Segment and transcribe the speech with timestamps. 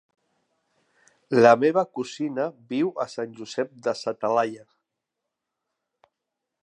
[1.43, 4.67] La meva cosina viu a Sant Josep de sa Talaia.